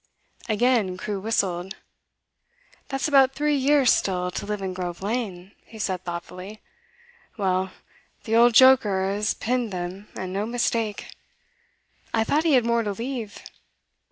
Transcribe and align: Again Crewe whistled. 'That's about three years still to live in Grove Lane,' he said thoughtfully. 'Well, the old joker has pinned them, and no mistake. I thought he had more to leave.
Again 0.49 0.97
Crewe 0.97 1.19
whistled. 1.19 1.75
'That's 2.87 3.07
about 3.07 3.35
three 3.35 3.55
years 3.55 3.93
still 3.93 4.31
to 4.31 4.45
live 4.47 4.59
in 4.63 4.73
Grove 4.73 5.03
Lane,' 5.03 5.51
he 5.63 5.77
said 5.77 6.03
thoughtfully. 6.03 6.59
'Well, 7.37 7.71
the 8.23 8.35
old 8.35 8.55
joker 8.55 9.11
has 9.11 9.35
pinned 9.35 9.71
them, 9.71 10.07
and 10.15 10.33
no 10.33 10.47
mistake. 10.47 11.13
I 12.15 12.23
thought 12.23 12.45
he 12.45 12.53
had 12.53 12.65
more 12.65 12.81
to 12.81 12.93
leave. 12.93 13.37